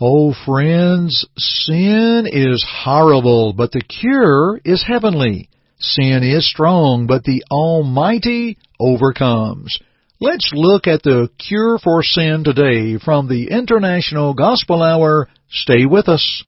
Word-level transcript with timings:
Oh 0.00 0.34
friends, 0.44 1.24
sin 1.36 2.26
is 2.26 2.66
horrible, 2.68 3.52
but 3.52 3.70
the 3.70 3.80
cure 3.80 4.60
is 4.64 4.84
heavenly. 4.84 5.48
Sin 5.78 6.24
is 6.24 6.50
strong, 6.50 7.06
but 7.06 7.22
the 7.22 7.44
Almighty 7.48 8.58
overcomes. 8.80 9.78
Let's 10.20 10.50
look 10.52 10.88
at 10.88 11.04
the 11.04 11.28
cure 11.38 11.78
for 11.78 12.02
sin 12.02 12.42
today 12.42 12.98
from 12.98 13.28
the 13.28 13.50
International 13.52 14.34
Gospel 14.34 14.82
Hour. 14.82 15.28
Stay 15.48 15.86
with 15.86 16.08
us. 16.08 16.42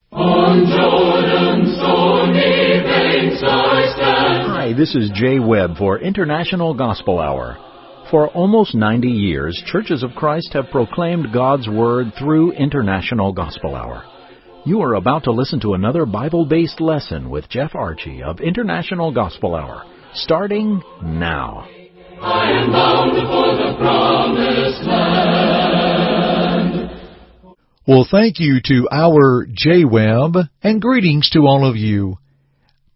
Hi, 4.49 4.73
this 4.77 4.97
is 4.97 5.11
Jay 5.15 5.39
Webb 5.39 5.77
for 5.79 6.01
International 6.01 6.75
Gospel 6.75 7.21
Hour. 7.21 7.76
For 8.11 8.29
almost 8.29 8.75
90 8.75 9.09
years, 9.09 9.61
Churches 9.67 10.05
of 10.05 10.15
Christ 10.15 10.53
have 10.53 10.71
proclaimed 10.71 11.33
God's 11.33 11.69
Word 11.69 12.13
through 12.17 12.53
International 12.53 13.33
Gospel 13.33 13.75
Hour. 13.75 14.05
You 14.65 14.81
are 14.83 14.95
about 14.95 15.25
to 15.25 15.33
listen 15.33 15.59
to 15.61 15.75
another 15.75 16.07
Bible 16.07 16.47
based 16.47 16.81
lesson 16.81 17.31
with 17.31 17.49
Jeff 17.49 17.75
Archie 17.75 18.23
of 18.23 18.39
International 18.39 19.13
Gospel 19.13 19.57
Hour, 19.57 19.83
starting 20.15 20.81
now. 21.03 21.67
I 22.21 22.53
am 22.53 22.71
bound 22.71 23.17
for 23.27 23.57
the 23.57 23.75
promised 23.77 24.83
land. 24.87 25.67
Well, 27.89 28.07
thank 28.09 28.39
you 28.39 28.61
to 28.67 28.89
our 28.93 29.49
Jay 29.53 29.85
Webb 29.85 30.37
and 30.63 30.81
greetings 30.81 31.29
to 31.31 31.41
all 31.41 31.69
of 31.69 31.75
you. 31.75 32.19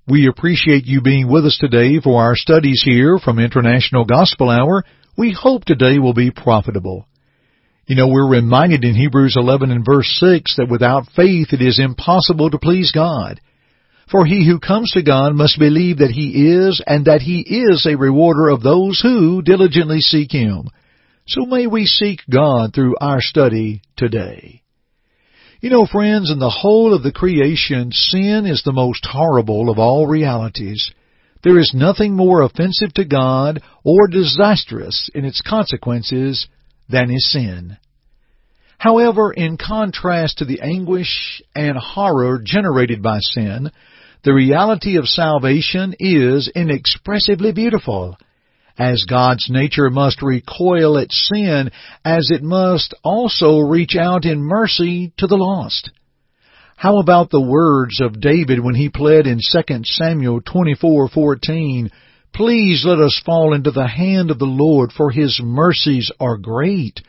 We 0.06 0.28
appreciate 0.28 0.86
you 0.86 1.00
being 1.02 1.28
with 1.28 1.44
us 1.46 1.58
today 1.60 1.98
for 2.00 2.22
our 2.22 2.36
studies 2.36 2.82
here 2.84 3.18
from 3.18 3.40
International 3.40 4.04
Gospel 4.04 4.50
Hour 4.50 4.84
we 5.20 5.36
hope 5.38 5.66
today 5.66 5.98
will 5.98 6.14
be 6.14 6.30
profitable. 6.30 7.06
You 7.86 7.94
know, 7.94 8.08
we're 8.08 8.26
reminded 8.26 8.84
in 8.84 8.94
Hebrews 8.94 9.36
11 9.36 9.70
and 9.70 9.84
verse 9.84 10.08
6 10.18 10.56
that 10.56 10.70
without 10.70 11.10
faith 11.14 11.48
it 11.52 11.60
is 11.60 11.78
impossible 11.78 12.48
to 12.48 12.58
please 12.58 12.90
God. 12.90 13.38
For 14.10 14.24
he 14.24 14.46
who 14.46 14.58
comes 14.58 14.92
to 14.92 15.02
God 15.02 15.34
must 15.34 15.58
believe 15.58 15.98
that 15.98 16.10
he 16.10 16.48
is 16.48 16.82
and 16.86 17.04
that 17.04 17.20
he 17.20 17.40
is 17.40 17.84
a 17.84 17.98
rewarder 17.98 18.48
of 18.48 18.62
those 18.62 18.98
who 19.02 19.42
diligently 19.42 20.00
seek 20.00 20.32
him. 20.32 20.70
So 21.26 21.44
may 21.44 21.66
we 21.66 21.84
seek 21.84 22.20
God 22.30 22.74
through 22.74 22.96
our 22.98 23.20
study 23.20 23.82
today. 23.98 24.62
You 25.60 25.68
know, 25.68 25.84
friends, 25.84 26.30
in 26.30 26.38
the 26.38 26.48
whole 26.48 26.94
of 26.94 27.02
the 27.02 27.12
creation, 27.12 27.92
sin 27.92 28.46
is 28.46 28.62
the 28.64 28.72
most 28.72 29.04
horrible 29.04 29.68
of 29.68 29.78
all 29.78 30.06
realities. 30.06 30.90
There 31.42 31.58
is 31.58 31.72
nothing 31.74 32.14
more 32.14 32.42
offensive 32.42 32.92
to 32.94 33.04
God 33.04 33.62
or 33.84 34.08
disastrous 34.08 35.08
in 35.14 35.24
its 35.24 35.40
consequences 35.40 36.46
than 36.88 37.10
is 37.10 37.30
sin. 37.30 37.78
However, 38.78 39.32
in 39.32 39.56
contrast 39.56 40.38
to 40.38 40.44
the 40.44 40.60
anguish 40.62 41.42
and 41.54 41.76
horror 41.76 42.40
generated 42.42 43.02
by 43.02 43.18
sin, 43.20 43.70
the 44.22 44.34
reality 44.34 44.96
of 44.96 45.06
salvation 45.06 45.94
is 45.98 46.50
inexpressibly 46.54 47.52
beautiful, 47.52 48.16
as 48.78 49.04
God's 49.08 49.48
nature 49.50 49.90
must 49.90 50.22
recoil 50.22 50.98
at 50.98 51.12
sin 51.12 51.70
as 52.04 52.30
it 52.30 52.42
must 52.42 52.94
also 53.02 53.58
reach 53.58 53.96
out 53.96 54.24
in 54.24 54.42
mercy 54.42 55.12
to 55.18 55.26
the 55.26 55.36
lost. 55.36 55.90
How 56.80 56.96
about 56.96 57.28
the 57.28 57.42
words 57.42 58.00
of 58.00 58.22
David 58.22 58.58
when 58.58 58.74
he 58.74 58.88
pled 58.88 59.26
in 59.26 59.38
2 59.38 59.84
Samuel 59.84 60.40
24:14, 60.40 61.90
"Please 62.32 62.86
let 62.86 62.98
us 62.98 63.20
fall 63.22 63.52
into 63.52 63.70
the 63.70 63.86
hand 63.86 64.30
of 64.30 64.38
the 64.38 64.46
Lord, 64.46 64.90
for 64.90 65.10
his 65.10 65.42
mercies 65.42 66.10
are 66.18 66.38
great." 66.38 67.02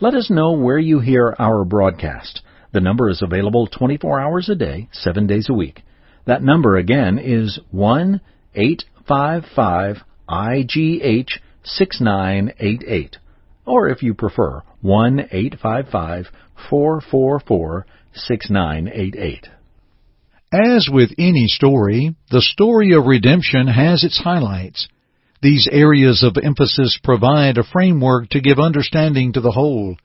Let 0.00 0.14
us 0.14 0.30
know 0.30 0.52
where 0.52 0.78
you 0.78 1.00
hear 1.00 1.36
our 1.38 1.62
broadcast. 1.64 2.40
The 2.72 2.80
number 2.80 3.10
is 3.10 3.20
available 3.20 3.66
24 3.66 4.18
hours 4.18 4.48
a 4.48 4.54
day, 4.54 4.88
7 4.92 5.26
days 5.26 5.48
a 5.50 5.54
week. 5.54 5.82
That 6.24 6.42
number 6.42 6.76
again 6.76 7.18
is 7.18 7.58
1 7.70 8.20
855 8.54 9.96
IGH 10.26 11.30
6988. 11.62 13.18
Or 13.66 13.88
if 13.88 14.02
you 14.02 14.14
prefer, 14.14 14.62
1 14.80 15.20
855 15.32 16.28
444 16.70 17.86
6988. 18.14 19.48
As 20.52 20.88
with 20.90 21.10
any 21.18 21.48
story, 21.48 22.14
the 22.30 22.40
story 22.40 22.92
of 22.92 23.06
redemption 23.06 23.66
has 23.66 24.04
its 24.04 24.18
highlights. 24.18 24.86
These 25.42 25.68
areas 25.70 26.22
of 26.22 26.36
emphasis 26.42 26.98
provide 27.02 27.58
a 27.58 27.64
framework 27.64 28.28
to 28.30 28.40
give 28.40 28.58
understanding 28.58 29.32
to 29.32 29.40
the 29.40 29.50
whole. 29.50 29.96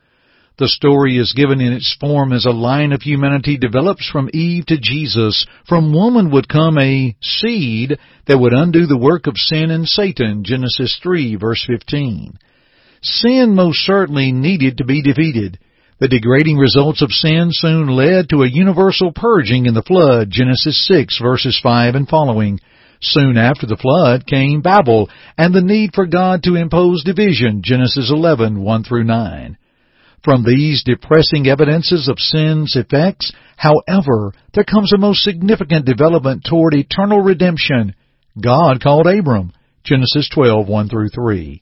The 0.58 0.68
story 0.68 1.18
is 1.18 1.34
given 1.34 1.62
in 1.62 1.74
its 1.74 1.96
form 2.00 2.34
as 2.34 2.46
a 2.46 2.52
line 2.52 2.92
of 2.92 3.02
humanity 3.02 3.58
develops 3.58 4.10
from 4.10 4.30
Eve 4.34 4.66
to 4.68 4.78
Jesus. 4.80 5.46
From 5.68 5.94
woman 5.94 6.32
would 6.32 6.50
come 6.50 6.78
a 6.78 7.16
seed 7.22 7.98
that 8.28 8.38
would 8.38 8.54
undo 8.54 8.86
the 8.86 8.98
work 8.98 9.28
of 9.28 9.38
sin 9.38 9.72
and 9.72 9.88
Satan, 9.88 10.44
Genesis 10.44 11.00
3 11.02 11.36
verse 11.36 11.64
15. 11.66 12.38
Sin 13.02 13.56
most 13.56 13.80
certainly 13.80 14.32
needed 14.32 14.78
to 14.78 14.86
be 14.86 15.02
defeated. 15.02 15.60
The 16.02 16.08
degrading 16.08 16.58
results 16.58 17.04
of 17.04 17.12
sin 17.12 17.50
soon 17.52 17.88
led 17.90 18.30
to 18.30 18.42
a 18.42 18.50
universal 18.50 19.12
purging 19.14 19.68
in 19.68 19.76
the 19.76 19.84
flood, 19.84 20.32
Genesis 20.32 20.88
6 20.88 21.20
verses 21.22 21.60
5 21.62 21.94
and 21.94 22.10
following. 22.10 22.60
Soon 23.02 23.38
after 23.38 23.68
the 23.68 23.78
flood 23.78 24.26
came 24.26 24.62
Babel 24.62 25.12
and 25.38 25.54
the 25.54 25.62
need 25.62 25.94
for 25.94 26.08
God 26.08 26.42
to 26.42 26.56
impose 26.56 27.04
division, 27.04 27.62
Genesis 27.64 28.10
11, 28.12 28.64
1 28.64 28.84
through 28.84 29.04
9. 29.04 29.60
From 30.24 30.44
these 30.44 30.84
depressing 30.84 31.46
evidences 31.46 32.10
of 32.10 32.18
sin's 32.18 32.76
effects, 32.76 33.32
however, 33.56 34.34
there 34.56 34.64
comes 34.64 34.92
a 34.94 34.98
most 34.98 35.22
significant 35.22 35.86
development 35.86 36.44
toward 36.50 36.74
eternal 36.74 37.22
redemption. 37.22 37.94
God 38.42 38.82
called 38.82 39.06
Abram, 39.06 39.54
Genesis 39.84 40.28
12, 40.34 40.68
1 40.68 40.90
through 40.90 41.10
3. 41.10 41.62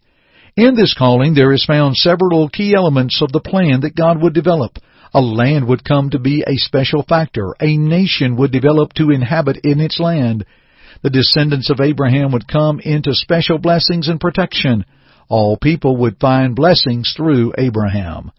In 0.56 0.76
this 0.76 0.94
calling 0.94 1.34
there 1.34 1.54
is 1.54 1.66
found 1.66 1.96
several 1.96 2.50
key 2.50 2.74
elements 2.74 3.22
of 3.22 3.32
the 3.32 3.40
plan 3.40 3.82
that 3.82 3.96
God 3.96 4.22
would 4.22 4.34
develop. 4.34 4.80
A 5.14 5.22
land 5.22 5.68
would 5.68 5.84
come 5.84 6.10
to 6.12 6.20
be 6.20 6.44
a 6.46 6.58
special 6.58 7.04
factor. 7.04 7.56
A 7.60 7.78
nation 7.78 8.36
would 8.38 8.52
develop 8.52 8.94
to 8.94 9.12
inhabit 9.12 9.58
in 9.64 9.80
its 9.80 10.00
land. 10.00 10.46
The 11.02 11.10
descendants 11.10 11.70
of 11.70 11.80
Abraham 11.80 12.32
would 12.32 12.48
come 12.48 12.80
into 12.80 13.14
special 13.14 13.58
blessings 13.58 14.08
and 14.08 14.20
protection. 14.20 14.86
All 15.30 15.58
people 15.58 15.98
would 15.98 16.20
find 16.20 16.56
blessings 16.56 17.14
through 17.16 17.54
Abraham. 17.58 18.32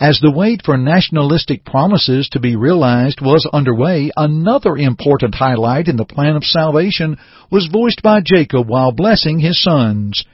As 0.00 0.20
the 0.20 0.30
wait 0.30 0.62
for 0.64 0.76
nationalistic 0.76 1.64
promises 1.64 2.28
to 2.30 2.40
be 2.40 2.54
realized 2.54 3.20
was 3.20 3.48
underway, 3.52 4.10
another 4.16 4.76
important 4.76 5.34
highlight 5.34 5.88
in 5.88 5.96
the 5.96 6.04
plan 6.04 6.36
of 6.36 6.44
salvation 6.44 7.18
was 7.50 7.68
voiced 7.72 8.00
by 8.02 8.20
Jacob 8.20 8.68
while 8.68 8.92
blessing 8.92 9.40
his 9.40 9.60
sons. 9.60 10.24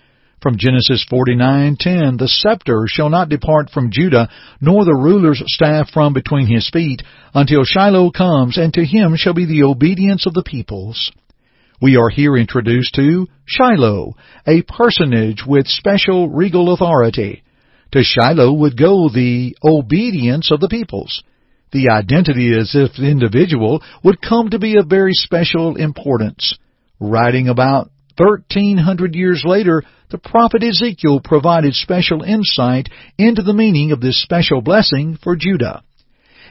From 0.44 0.58
Genesis 0.58 1.06
49:10, 1.10 2.18
the 2.18 2.28
scepter 2.28 2.84
shall 2.86 3.08
not 3.08 3.30
depart 3.30 3.70
from 3.70 3.90
Judah, 3.90 4.28
nor 4.60 4.84
the 4.84 4.92
ruler's 4.94 5.42
staff 5.46 5.90
from 5.90 6.12
between 6.12 6.46
his 6.46 6.68
feet, 6.68 7.02
until 7.32 7.64
Shiloh 7.64 8.10
comes, 8.10 8.58
and 8.58 8.74
to 8.74 8.84
him 8.84 9.16
shall 9.16 9.32
be 9.32 9.46
the 9.46 9.62
obedience 9.62 10.26
of 10.26 10.34
the 10.34 10.42
peoples. 10.42 11.10
We 11.80 11.96
are 11.96 12.10
here 12.10 12.36
introduced 12.36 12.94
to 12.96 13.26
Shiloh, 13.46 14.16
a 14.46 14.60
personage 14.60 15.46
with 15.46 15.66
special 15.66 16.28
regal 16.28 16.74
authority. 16.74 17.42
To 17.92 18.02
Shiloh 18.04 18.52
would 18.52 18.76
go 18.76 19.08
the 19.08 19.56
obedience 19.64 20.50
of 20.52 20.60
the 20.60 20.68
peoples. 20.68 21.22
The 21.72 21.88
identity 21.88 22.54
as 22.54 22.74
if 22.74 22.92
the 22.96 23.08
individual 23.08 23.82
would 24.02 24.20
come 24.20 24.50
to 24.50 24.58
be 24.58 24.76
of 24.76 24.88
very 24.88 25.14
special 25.14 25.76
importance. 25.76 26.58
Writing 27.00 27.48
about 27.48 27.88
1300 28.18 29.14
years 29.14 29.42
later, 29.44 29.82
the 30.14 30.30
prophet 30.30 30.62
Ezekiel 30.62 31.18
provided 31.18 31.74
special 31.74 32.22
insight 32.22 32.88
into 33.18 33.42
the 33.42 33.52
meaning 33.52 33.90
of 33.90 34.00
this 34.00 34.22
special 34.22 34.60
blessing 34.60 35.18
for 35.20 35.34
Judah. 35.34 35.82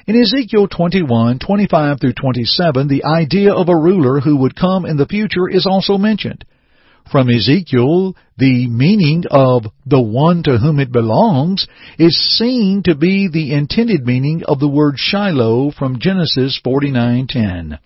In 0.06 0.21
Ezekiel 0.21 0.68
21, 0.68 1.39
25 1.39 2.01
through 2.01 2.12
27, 2.12 2.89
the 2.89 3.06
idea 3.06 3.54
of 3.54 3.69
a 3.69 3.77
ruler 3.77 4.19
who 4.19 4.36
would 4.36 4.57
come 4.57 4.86
in 4.86 4.98
the 4.98 5.06
future 5.06 5.48
is 5.50 5.65
also 5.65 5.98
mentioned. 5.98 6.44
From 7.10 7.30
Ezekiel, 7.30 8.18
the 8.38 8.68
meaning 8.68 9.24
of 9.31 9.63
the 9.86 10.01
one 10.01 10.44
to 10.44 10.57
whom 10.57 10.81
it 10.81 10.92
belongs 10.92 11.65
is 11.98 12.38
seen 12.38 12.83
to 12.83 12.95
be 12.95 13.30
the 13.31 13.54
intended 13.54 14.06
meaning 14.06 14.44
of 14.45 14.60
the 14.60 14.68
word 14.68 14.95
Shiloh 14.98 15.71
from 15.71 16.00
Genesis 16.00 16.60
49:10. 16.65 17.80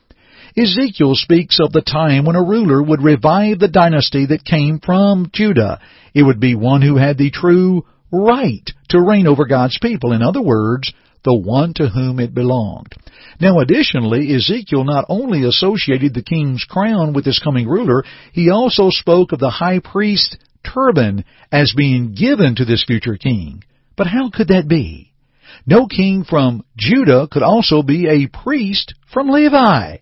Ezekiel 0.57 1.13
speaks 1.13 1.59
of 1.59 1.71
the 1.71 1.83
time 1.83 2.25
when 2.25 2.35
a 2.35 2.43
ruler 2.43 2.81
would 2.81 3.03
revive 3.03 3.59
the 3.59 3.67
dynasty 3.67 4.25
that 4.25 4.43
came 4.43 4.79
from 4.83 5.29
Judah. 5.31 5.79
It 6.15 6.23
would 6.23 6.39
be 6.39 6.55
one 6.55 6.81
who 6.81 6.97
had 6.97 7.19
the 7.19 7.29
true 7.29 7.85
right 8.11 8.67
to 8.89 8.99
reign 8.99 9.27
over 9.27 9.45
God's 9.45 9.77
people. 9.79 10.13
In 10.13 10.23
other 10.23 10.41
words, 10.41 10.91
the 11.23 11.37
one 11.37 11.75
to 11.75 11.87
whom 11.87 12.19
it 12.19 12.33
belonged. 12.33 12.95
Now 13.39 13.59
additionally, 13.59 14.33
Ezekiel 14.33 14.83
not 14.83 15.05
only 15.09 15.43
associated 15.43 16.15
the 16.15 16.23
king's 16.23 16.63
crown 16.63 17.13
with 17.13 17.25
this 17.25 17.39
coming 17.39 17.67
ruler, 17.67 18.03
he 18.33 18.49
also 18.49 18.89
spoke 18.89 19.33
of 19.33 19.39
the 19.39 19.51
high 19.51 19.79
priest 19.79 20.37
turban 20.63 21.23
as 21.51 21.75
being 21.77 22.15
given 22.15 22.55
to 22.55 22.65
this 22.65 22.83
future 22.83 23.17
king. 23.17 23.63
But 23.95 24.07
how 24.07 24.31
could 24.31 24.47
that 24.47 24.67
be? 24.67 25.13
No 25.67 25.85
king 25.85 26.23
from 26.27 26.63
Judah 26.75 27.27
could 27.29 27.43
also 27.43 27.83
be 27.83 28.07
a 28.07 28.27
priest 28.27 28.95
from 29.13 29.29
Levi. 29.29 29.97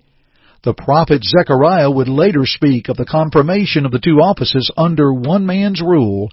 The 0.66 0.74
prophet 0.74 1.24
Zechariah 1.24 1.92
would 1.92 2.08
later 2.08 2.44
speak 2.48 2.90
of 2.90 2.98
the 2.98 3.06
confirmation 3.06 3.86
of 3.86 3.92
the 3.92 4.00
two 4.00 4.18
offices 4.18 4.72
under 4.76 5.14
one 5.14 5.46
man's 5.46 5.80
rule, 5.80 6.32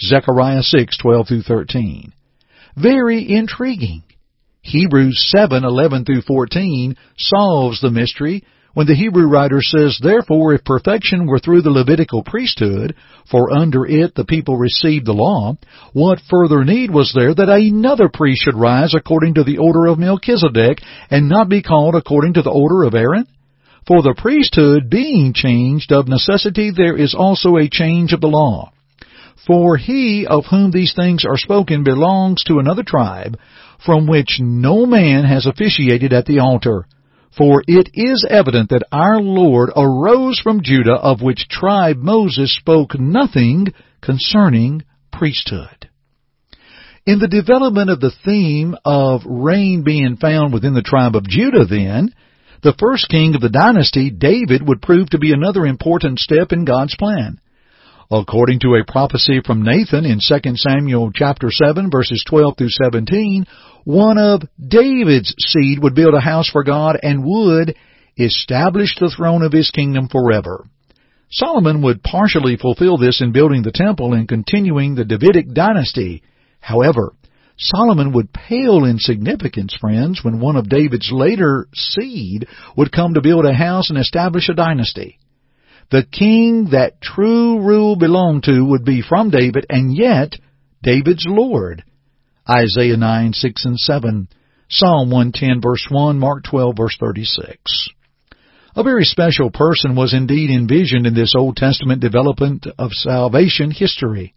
Zechariah 0.00 0.62
6:12 0.62 1.26
through 1.26 1.42
13. 1.42 2.12
Very 2.76 3.28
intriguing. 3.28 4.04
Hebrews 4.60 5.28
7:11 5.34 6.06
through 6.06 6.22
14 6.22 6.94
solves 7.18 7.80
the 7.80 7.90
mystery 7.90 8.44
when 8.74 8.86
the 8.86 8.94
Hebrew 8.94 9.26
writer 9.26 9.60
says, 9.60 9.98
Therefore, 10.00 10.54
if 10.54 10.64
perfection 10.64 11.26
were 11.26 11.40
through 11.40 11.62
the 11.62 11.70
Levitical 11.70 12.22
priesthood, 12.22 12.94
for 13.28 13.52
under 13.52 13.84
it 13.84 14.14
the 14.14 14.24
people 14.24 14.56
received 14.56 15.06
the 15.06 15.12
law, 15.12 15.56
what 15.92 16.20
further 16.30 16.62
need 16.64 16.92
was 16.92 17.12
there 17.12 17.34
that 17.34 17.48
another 17.48 18.08
priest 18.08 18.44
should 18.44 18.54
rise 18.54 18.94
according 18.94 19.34
to 19.34 19.42
the 19.42 19.58
order 19.58 19.86
of 19.86 19.98
Melchizedek, 19.98 20.80
and 21.10 21.28
not 21.28 21.48
be 21.48 21.62
called 21.62 21.96
according 21.96 22.34
to 22.34 22.42
the 22.42 22.50
order 22.50 22.84
of 22.84 22.94
Aaron? 22.94 23.26
For 23.86 24.00
the 24.00 24.14
priesthood 24.16 24.88
being 24.88 25.32
changed, 25.32 25.90
of 25.92 26.06
necessity 26.06 26.70
there 26.70 26.96
is 26.96 27.14
also 27.14 27.56
a 27.56 27.68
change 27.68 28.12
of 28.12 28.20
the 28.20 28.28
law. 28.28 28.70
For 29.46 29.76
he 29.76 30.24
of 30.24 30.46
whom 30.46 30.70
these 30.70 30.94
things 30.94 31.24
are 31.24 31.36
spoken 31.36 31.82
belongs 31.82 32.44
to 32.44 32.60
another 32.60 32.84
tribe, 32.84 33.38
from 33.84 34.06
which 34.06 34.38
no 34.38 34.86
man 34.86 35.24
has 35.24 35.46
officiated 35.46 36.12
at 36.12 36.26
the 36.26 36.38
altar. 36.38 36.86
For 37.36 37.64
it 37.66 37.90
is 37.94 38.24
evident 38.28 38.68
that 38.70 38.86
our 38.92 39.20
Lord 39.20 39.70
arose 39.74 40.38
from 40.38 40.62
Judah, 40.62 40.94
of 40.94 41.22
which 41.22 41.48
tribe 41.48 41.96
Moses 41.96 42.54
spoke 42.54 42.98
nothing 43.00 43.68
concerning 44.00 44.82
priesthood. 45.10 45.88
In 47.04 47.18
the 47.18 47.26
development 47.26 47.90
of 47.90 48.00
the 48.00 48.12
theme 48.24 48.76
of 48.84 49.22
reign 49.26 49.82
being 49.82 50.18
found 50.18 50.52
within 50.52 50.74
the 50.74 50.82
tribe 50.82 51.16
of 51.16 51.26
Judah, 51.26 51.64
then, 51.64 52.14
the 52.62 52.74
first 52.78 53.08
king 53.08 53.34
of 53.34 53.40
the 53.40 53.48
dynasty, 53.48 54.10
David, 54.10 54.66
would 54.66 54.82
prove 54.82 55.10
to 55.10 55.18
be 55.18 55.32
another 55.32 55.66
important 55.66 56.18
step 56.18 56.52
in 56.52 56.64
God's 56.64 56.96
plan. 56.96 57.40
According 58.10 58.60
to 58.60 58.74
a 58.74 58.84
prophecy 58.84 59.40
from 59.44 59.62
Nathan 59.62 60.04
in 60.04 60.20
2 60.20 60.56
Samuel 60.56 61.10
chapter 61.14 61.48
7 61.50 61.90
verses 61.90 62.24
12 62.28 62.56
through 62.58 62.68
17, 62.68 63.46
one 63.84 64.18
of 64.18 64.42
David's 64.60 65.34
seed 65.38 65.82
would 65.82 65.94
build 65.94 66.14
a 66.14 66.20
house 66.20 66.48
for 66.50 66.62
God 66.62 66.98
and 67.02 67.24
would 67.24 67.74
establish 68.18 68.94
the 69.00 69.12
throne 69.16 69.42
of 69.42 69.52
his 69.52 69.70
kingdom 69.70 70.08
forever. 70.08 70.66
Solomon 71.30 71.80
would 71.82 72.02
partially 72.02 72.56
fulfill 72.56 72.98
this 72.98 73.22
in 73.22 73.32
building 73.32 73.62
the 73.62 73.72
temple 73.72 74.12
and 74.12 74.28
continuing 74.28 74.94
the 74.94 75.06
Davidic 75.06 75.54
dynasty. 75.54 76.22
However, 76.60 77.14
Solomon 77.58 78.12
would 78.12 78.32
pale 78.32 78.84
in 78.84 78.98
significance, 78.98 79.76
friends, 79.80 80.20
when 80.22 80.40
one 80.40 80.56
of 80.56 80.68
David's 80.68 81.10
later 81.12 81.68
seed 81.74 82.46
would 82.76 82.92
come 82.92 83.14
to 83.14 83.20
build 83.20 83.44
a 83.44 83.54
house 83.54 83.90
and 83.90 83.98
establish 83.98 84.48
a 84.48 84.54
dynasty. 84.54 85.18
The 85.90 86.04
king 86.04 86.70
that 86.70 87.00
true 87.00 87.60
rule 87.60 87.96
belonged 87.96 88.44
to 88.44 88.64
would 88.64 88.84
be 88.84 89.02
from 89.02 89.30
David, 89.30 89.66
and 89.68 89.94
yet 89.94 90.34
David's 90.82 91.26
Lord. 91.28 91.84
Isaiah 92.48 92.96
9, 92.96 93.32
6 93.34 93.64
and 93.66 93.78
7, 93.78 94.28
Psalm 94.68 95.10
110 95.10 95.60
verse 95.60 95.86
1, 95.90 96.18
Mark 96.18 96.44
12 96.44 96.76
verse 96.76 96.96
36. 96.98 97.90
A 98.74 98.82
very 98.82 99.04
special 99.04 99.50
person 99.50 99.94
was 99.94 100.14
indeed 100.14 100.50
envisioned 100.50 101.06
in 101.06 101.14
this 101.14 101.34
Old 101.36 101.56
Testament 101.56 102.00
development 102.00 102.66
of 102.78 102.92
salvation 102.92 103.70
history. 103.70 104.34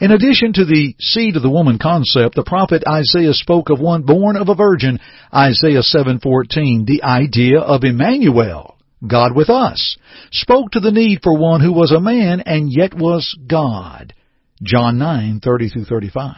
In 0.00 0.10
addition 0.10 0.52
to 0.54 0.64
the 0.64 0.96
seed 0.98 1.36
of 1.36 1.42
the 1.42 1.50
woman 1.50 1.78
concept, 1.78 2.34
the 2.34 2.42
prophet 2.42 2.82
Isaiah 2.88 3.32
spoke 3.32 3.70
of 3.70 3.78
one 3.78 4.02
born 4.02 4.36
of 4.36 4.48
a 4.48 4.54
virgin, 4.54 4.98
Isaiah 5.32 5.82
7:14, 5.82 6.84
the 6.84 7.04
idea 7.04 7.60
of 7.60 7.84
Emmanuel, 7.84 8.76
God 9.06 9.36
with 9.36 9.50
us, 9.50 9.96
spoke 10.32 10.72
to 10.72 10.80
the 10.80 10.90
need 10.90 11.20
for 11.22 11.38
one 11.38 11.60
who 11.60 11.72
was 11.72 11.92
a 11.92 12.00
man 12.00 12.40
and 12.40 12.72
yet 12.72 12.94
was 12.94 13.36
God. 13.46 14.14
John 14.62 14.98
9:30 14.98 15.72
through 15.72 15.84
35. 15.84 16.34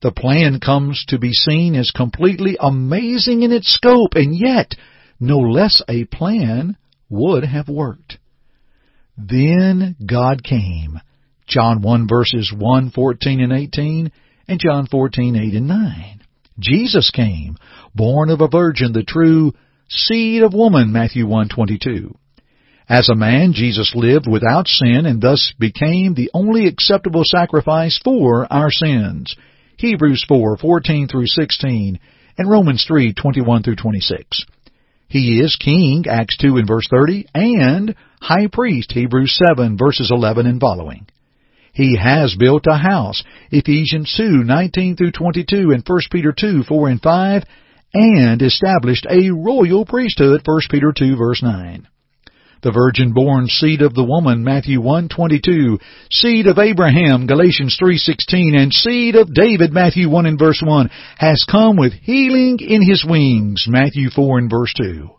The 0.00 0.12
plan 0.12 0.58
comes 0.58 1.04
to 1.08 1.18
be 1.18 1.32
seen 1.32 1.74
as 1.74 1.90
completely 1.90 2.56
amazing 2.58 3.42
in 3.42 3.52
its 3.52 3.70
scope, 3.70 4.14
and 4.14 4.34
yet 4.34 4.74
no 5.20 5.38
less 5.38 5.82
a 5.88 6.04
plan 6.04 6.76
would 7.10 7.44
have 7.44 7.68
worked. 7.68 8.18
Then 9.16 9.94
God 10.04 10.42
came 10.42 11.00
John 11.46 11.82
1 11.82 12.08
verses 12.08 12.52
1, 12.56 12.90
14 12.90 13.40
and 13.40 13.52
18, 13.52 14.12
and 14.48 14.60
John 14.60 14.86
14, 14.86 15.36
8 15.36 15.54
and 15.54 15.68
9. 15.68 16.20
Jesus 16.58 17.10
came, 17.10 17.56
born 17.94 18.30
of 18.30 18.40
a 18.40 18.48
virgin, 18.48 18.92
the 18.92 19.02
true 19.02 19.52
seed 19.88 20.42
of 20.42 20.54
woman, 20.54 20.92
Matthew 20.92 21.26
1, 21.26 21.48
22. 21.48 22.14
As 22.88 23.08
a 23.08 23.14
man, 23.14 23.52
Jesus 23.52 23.92
lived 23.94 24.26
without 24.28 24.68
sin 24.68 25.06
and 25.06 25.20
thus 25.20 25.52
became 25.58 26.14
the 26.14 26.30
only 26.34 26.66
acceptable 26.66 27.22
sacrifice 27.24 27.98
for 28.02 28.46
our 28.52 28.70
sins. 28.70 29.34
Hebrews 29.78 30.24
4, 30.28 30.58
14 30.58 31.08
through 31.08 31.26
16, 31.26 31.98
and 32.38 32.50
Romans 32.50 32.84
3, 32.86 33.14
21 33.14 33.62
through 33.62 33.76
26. 33.76 34.44
He 35.08 35.40
is 35.40 35.56
king, 35.56 36.04
Acts 36.08 36.36
2 36.38 36.56
and 36.56 36.66
verse 36.66 36.86
30, 36.90 37.26
and 37.34 37.94
high 38.20 38.46
priest, 38.50 38.92
Hebrews 38.92 39.38
7 39.46 39.76
verses 39.76 40.10
11 40.10 40.46
and 40.46 40.60
following. 40.60 41.06
He 41.72 41.96
has 41.96 42.36
built 42.38 42.66
a 42.66 42.76
house. 42.76 43.24
Ephesians 43.50 44.12
2, 44.16 44.44
19 44.44 44.96
through 44.96 45.12
22 45.12 45.70
and 45.72 45.82
1 45.86 46.00
Peter 46.10 46.32
2, 46.32 46.64
4 46.64 46.88
and 46.88 47.00
5, 47.00 47.44
and 47.94 48.42
established 48.42 49.06
a 49.08 49.30
royal 49.30 49.84
priesthood, 49.84 50.42
1 50.44 50.60
Peter 50.70 50.92
2 50.96 51.16
verse 51.16 51.42
9. 51.42 51.88
The 52.62 52.72
virgin 52.72 53.12
born 53.12 53.48
seed 53.48 53.82
of 53.82 53.94
the 53.94 54.04
woman, 54.04 54.44
Matthew 54.44 54.80
1:22, 54.80 55.80
seed 56.12 56.46
of 56.46 56.60
Abraham, 56.60 57.26
Galatians 57.26 57.76
3:16, 57.76 58.54
and 58.54 58.72
seed 58.72 59.16
of 59.16 59.34
David, 59.34 59.72
Matthew 59.72 60.08
1 60.08 60.26
and 60.26 60.38
verse 60.38 60.62
1, 60.62 60.88
has 61.18 61.42
come 61.42 61.76
with 61.76 61.92
healing 61.92 62.60
in 62.60 62.82
his 62.82 63.04
wings, 63.04 63.66
Matthew 63.66 64.10
4 64.10 64.38
and 64.38 64.48
verse 64.48 64.72
2. 64.74 65.10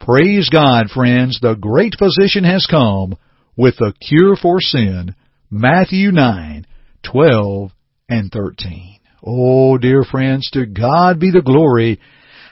Praise 0.00 0.48
God, 0.48 0.90
friends, 0.90 1.38
the 1.40 1.54
great 1.54 1.94
physician 1.96 2.42
has 2.42 2.66
come 2.66 3.14
with 3.56 3.76
the 3.76 3.92
cure 4.00 4.34
for 4.34 4.60
sin, 4.60 5.14
Matthew 5.50 6.12
9, 6.12 6.66
12 7.10 7.70
and 8.06 8.30
13. 8.30 8.98
Oh, 9.26 9.78
dear 9.78 10.04
friends, 10.04 10.50
to 10.52 10.66
God 10.66 11.18
be 11.18 11.30
the 11.30 11.40
glory. 11.40 12.00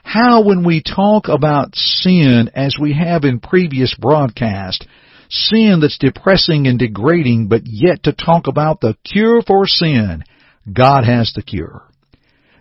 How 0.03 0.43
when 0.43 0.65
we 0.65 0.83
talk 0.83 1.29
about 1.29 1.75
sin 1.75 2.51
as 2.55 2.77
we 2.81 2.95
have 2.95 3.25
in 3.25 3.41
previous 3.41 3.95
broadcast, 3.99 4.87
sin 5.29 5.81
that's 5.83 5.99
depressing 5.99 6.67
and 6.67 6.79
degrading, 6.79 7.49
but 7.49 7.63
yet 7.67 8.05
to 8.05 8.13
talk 8.13 8.47
about 8.47 8.81
the 8.81 8.97
cure 9.05 9.43
for 9.43 9.67
sin. 9.67 10.25
God 10.73 11.05
has 11.05 11.33
the 11.35 11.43
cure. 11.43 11.83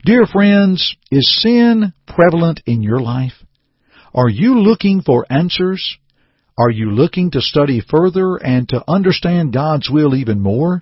Dear 0.04 0.26
friends, 0.26 0.98
is 1.12 1.42
sin 1.42 1.94
prevalent 2.06 2.62
in 2.66 2.84
your 2.84 3.00
life? 3.00 3.42
Are 4.14 4.30
you 4.30 4.60
looking 4.60 5.02
for 5.02 5.26
answers? 5.30 5.98
Are 6.58 6.70
you 6.70 6.92
looking 6.92 7.32
to 7.32 7.42
study 7.42 7.82
further 7.82 8.38
and 8.38 8.70
to 8.70 8.82
understand 8.88 9.52
God's 9.52 9.90
will 9.90 10.16
even 10.16 10.40
more? 10.40 10.82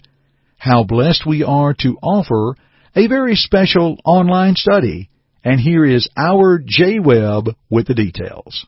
How 0.58 0.84
blessed 0.84 1.26
we 1.26 1.44
are 1.44 1.74
to 1.80 1.98
offer 2.02 2.56
a 2.96 3.08
very 3.08 3.36
special 3.36 3.98
online 4.06 4.56
study. 4.56 5.10
And 5.44 5.60
here 5.60 5.84
is 5.84 6.08
our 6.16 6.62
Jay 6.64 7.00
Webb 7.00 7.56
with 7.72 7.88
the 7.88 7.96
details. 7.96 8.68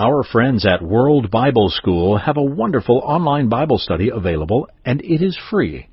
Our 0.00 0.24
friends 0.24 0.66
at 0.66 0.82
World 0.82 1.30
Bible 1.30 1.68
School 1.68 2.18
have 2.18 2.36
a 2.36 2.42
wonderful 2.42 3.00
online 3.04 3.48
Bible 3.48 3.78
study 3.78 4.10
available, 4.12 4.68
and 4.84 5.00
it 5.02 5.22
is 5.22 5.38
free. 5.50 5.86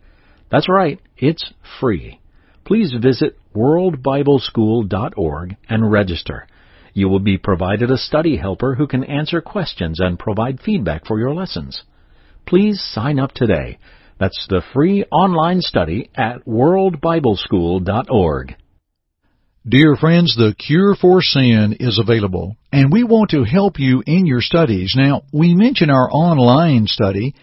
That's 0.50 0.68
right, 0.68 1.00
it's 1.18 1.54
free. 1.80 2.20
Please 2.66 2.92
visit 3.00 3.38
worldbibleschool.org 3.56 5.58
and 5.70 5.92
register. 5.92 6.48
You 6.98 7.08
will 7.10 7.20
be 7.20 7.38
provided 7.38 7.92
a 7.92 7.98
study 7.98 8.38
helper 8.38 8.74
who 8.74 8.88
can 8.88 9.04
answer 9.04 9.39
questions 9.39 10.00
and 10.00 10.18
provide 10.18 10.60
feedback 10.60 11.06
for 11.06 11.20
your 11.20 11.36
lessons. 11.36 11.84
Please 12.48 12.82
sign 12.82 13.20
up 13.20 13.34
today. 13.34 13.77
That's 14.20 14.48
the 14.50 14.63
free 14.74 15.04
online 15.12 15.62
study 15.62 16.10
at 16.16 16.44
worldbibleschool.org. 16.48 18.56
Dear 19.70 19.96
friends, 19.96 20.36
the 20.36 20.56
cure 20.58 20.96
for 21.00 21.22
sin 21.22 21.77
is 21.80 22.00
available, 22.00 22.58
and 22.72 22.92
we 22.92 23.04
want 23.04 23.30
to 23.30 23.44
help 23.44 23.77
you 23.77 24.01
in 24.08 24.25
your 24.25 24.42
studies. 24.42 24.96
Now, 24.98 25.22
we 25.32 25.54
mention 25.54 25.92
our 25.92 26.10
online 26.12 26.88
study, 26.88 27.36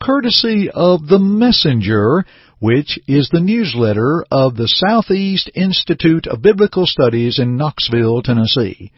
courtesy 0.02 0.68
of 0.74 1.08
The 1.08 1.20
Messenger, 1.20 2.26
which 2.60 2.98
is 3.08 3.30
the 3.30 3.40
newsletter 3.40 4.26
of 4.32 4.56
the 4.56 4.68
Southeast 4.68 5.52
Institute 5.54 6.26
of 6.26 6.42
Biblical 6.42 6.88
Studies 6.88 7.38
in 7.38 7.56
Knoxville, 7.56 8.24
Tennessee. 8.24 8.92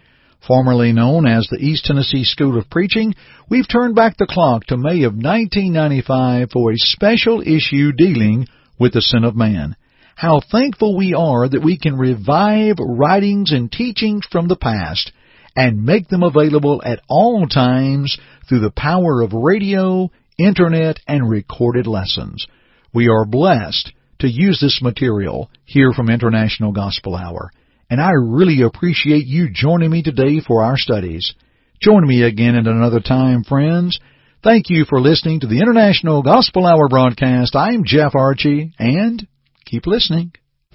Formerly 0.48 0.94
known 0.94 1.28
as 1.28 1.48
the 1.48 1.60
East 1.60 1.86
Tennessee 1.86 2.24
School 2.24 2.58
of 2.58 2.70
Preaching, 2.70 3.16
we've 3.50 3.68
turned 3.68 3.96
back 3.96 4.16
the 4.18 4.28
clock 4.28 4.66
to 4.68 4.78
May 4.78 5.04
of 5.04 5.14
1995 5.14 6.52
for 6.52 6.72
a 6.72 6.78
special 6.78 7.42
issue 7.42 7.92
dealing 7.92 8.48
with 8.80 8.94
the 8.94 9.02
sin 9.02 9.26
of 9.26 9.36
man. 9.36 9.76
How 10.16 10.40
thankful 10.40 10.96
we 10.96 11.14
are 11.14 11.50
that 11.50 11.64
we 11.64 11.78
can 11.78 11.98
revive 11.98 12.76
writings 12.80 13.52
and 13.52 13.70
teachings 13.70 14.26
from 14.32 14.48
the 14.48 14.56
past 14.56 15.12
and 15.56 15.86
make 15.86 16.08
them 16.08 16.24
available 16.24 16.82
at 16.86 17.02
all 17.10 17.48
times 17.48 18.18
through 18.48 18.62
the 18.62 18.72
power 18.72 19.22
of 19.22 19.34
radio, 19.34 20.10
internet, 20.38 21.00
and 21.08 21.30
recorded 21.30 21.88
lessons. 21.88 22.48
We 22.94 23.08
are 23.10 23.26
blessed 23.26 23.92
to 24.20 24.28
use 24.28 24.60
this 24.60 24.82
material 24.82 25.50
here 25.66 25.92
from 25.94 26.10
International 26.10 26.72
Gospel 26.72 27.16
Hour 27.16 27.52
and 27.94 28.02
I 28.02 28.12
really 28.12 28.64
appreciate 28.64 29.28
you 29.28 29.50
joining 29.54 29.92
me 29.92 30.02
today 30.02 30.40
for 30.40 30.64
our 30.64 30.78
studies. 30.78 31.36
Join 31.80 32.08
me 32.08 32.24
again 32.24 32.56
at 32.56 32.66
another 32.66 33.00
time, 33.00 33.44
friends. 33.44 34.00
Thank 34.44 34.72
you 34.72 34.86
for 34.86 35.00
listening 35.00 35.42
to 35.42 35.48
the 35.48 35.60
International 35.60 36.24
Gospel 36.24 36.66
Hour 36.66 36.90
broadcast. 36.90 37.56
I'm 37.56 37.84
Jeff 37.86 38.16
Archie, 38.16 38.74
and 38.80 39.28
keep 39.66 39.86
listening. 39.86 40.34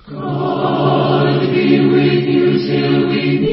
You 0.09 0.17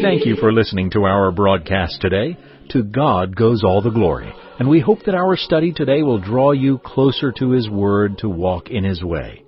Thank 0.04 0.28
you 0.28 0.36
for 0.36 0.54
listening 0.54 0.92
to 0.92 1.06
our 1.06 1.32
broadcast 1.32 2.02
today. 2.02 2.38
To 2.70 2.84
God 2.84 3.36
goes 3.36 3.64
all 3.64 3.82
the 3.82 3.90
glory, 3.90 4.32
and 4.60 4.70
we 4.70 4.80
hope 4.80 5.04
that 5.06 5.16
our 5.16 5.36
study 5.36 5.74
today 5.74 6.02
will 6.02 6.20
draw 6.20 6.52
you 6.52 6.80
closer 6.80 7.32
to 7.34 7.52
His 7.52 7.70
Word 7.70 8.20
to 8.20 8.30
walk 8.30 8.70
in 8.70 8.84
His 8.84 9.04
way. 9.04 9.44